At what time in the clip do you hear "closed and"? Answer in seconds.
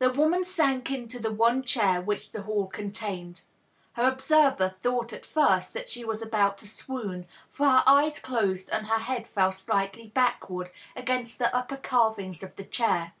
8.18-8.88